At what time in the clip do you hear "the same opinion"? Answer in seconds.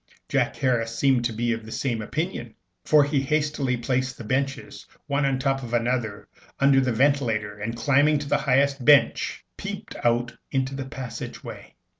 1.63-2.55